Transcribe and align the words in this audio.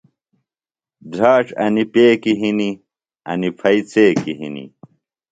دھراڇ 1.11 1.47
انیۡ 1.63 1.89
پیکیۡ 1.93 2.37
ہِنیۡ، 2.39 2.75
انیۡ 3.31 3.53
پھئیۡ 3.59 3.83
څیکیۡ 3.91 4.37
ہِنیۡ 4.39 4.69